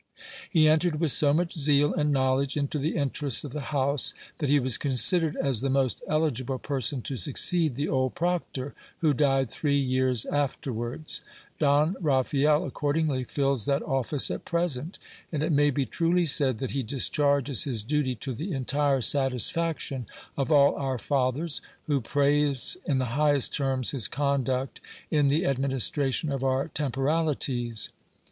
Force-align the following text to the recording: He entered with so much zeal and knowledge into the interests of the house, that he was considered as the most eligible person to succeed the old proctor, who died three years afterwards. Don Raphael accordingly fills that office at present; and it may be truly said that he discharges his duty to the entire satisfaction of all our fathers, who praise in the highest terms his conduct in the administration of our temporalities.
He 0.49 0.67
entered 0.67 0.99
with 0.99 1.11
so 1.11 1.31
much 1.31 1.55
zeal 1.55 1.93
and 1.93 2.11
knowledge 2.11 2.57
into 2.57 2.79
the 2.79 2.95
interests 2.97 3.43
of 3.43 3.53
the 3.53 3.61
house, 3.69 4.15
that 4.39 4.49
he 4.49 4.59
was 4.59 4.79
considered 4.79 5.35
as 5.37 5.61
the 5.61 5.69
most 5.69 6.01
eligible 6.07 6.57
person 6.57 7.03
to 7.03 7.15
succeed 7.15 7.75
the 7.75 7.87
old 7.87 8.15
proctor, 8.15 8.73
who 9.01 9.13
died 9.13 9.51
three 9.51 9.77
years 9.77 10.25
afterwards. 10.25 11.21
Don 11.59 11.95
Raphael 12.01 12.65
accordingly 12.65 13.23
fills 13.25 13.65
that 13.65 13.83
office 13.83 14.31
at 14.31 14.43
present; 14.43 14.97
and 15.31 15.43
it 15.43 15.51
may 15.51 15.69
be 15.69 15.85
truly 15.85 16.25
said 16.25 16.57
that 16.57 16.71
he 16.71 16.81
discharges 16.81 17.65
his 17.65 17.83
duty 17.83 18.15
to 18.15 18.33
the 18.33 18.53
entire 18.53 19.01
satisfaction 19.01 20.07
of 20.35 20.51
all 20.51 20.73
our 20.77 20.97
fathers, 20.97 21.61
who 21.85 22.01
praise 22.01 22.75
in 22.87 22.97
the 22.97 23.05
highest 23.13 23.53
terms 23.53 23.91
his 23.91 24.07
conduct 24.07 24.81
in 25.11 25.27
the 25.27 25.45
administration 25.45 26.31
of 26.31 26.43
our 26.43 26.69
temporalities. 26.69 27.91